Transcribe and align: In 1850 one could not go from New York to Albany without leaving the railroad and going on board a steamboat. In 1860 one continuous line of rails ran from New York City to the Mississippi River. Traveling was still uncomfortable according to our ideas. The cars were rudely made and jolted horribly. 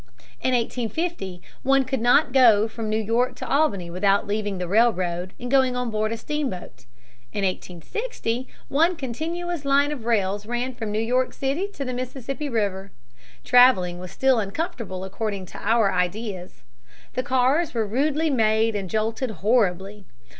In 0.41 0.55
1850 0.55 1.43
one 1.61 1.85
could 1.85 2.01
not 2.01 2.33
go 2.33 2.67
from 2.67 2.89
New 2.89 2.97
York 2.97 3.35
to 3.35 3.47
Albany 3.47 3.91
without 3.91 4.25
leaving 4.25 4.57
the 4.57 4.67
railroad 4.67 5.35
and 5.39 5.51
going 5.51 5.75
on 5.75 5.91
board 5.91 6.11
a 6.11 6.17
steamboat. 6.17 6.85
In 7.33 7.43
1860 7.45 8.47
one 8.67 8.95
continuous 8.95 9.63
line 9.63 9.91
of 9.91 10.05
rails 10.05 10.47
ran 10.47 10.73
from 10.73 10.91
New 10.91 10.97
York 10.97 11.33
City 11.33 11.67
to 11.73 11.85
the 11.85 11.93
Mississippi 11.93 12.49
River. 12.49 12.91
Traveling 13.43 13.99
was 13.99 14.09
still 14.11 14.39
uncomfortable 14.39 15.03
according 15.03 15.45
to 15.45 15.59
our 15.61 15.93
ideas. 15.93 16.63
The 17.13 17.21
cars 17.21 17.75
were 17.75 17.85
rudely 17.85 18.31
made 18.31 18.75
and 18.75 18.89
jolted 18.89 19.29
horribly. 19.29 20.05